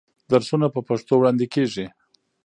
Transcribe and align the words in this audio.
درسونه 0.31 0.67
په 0.75 0.79
پښتو 0.87 1.13
وړاندې 1.17 1.45
کېږي. 1.53 1.85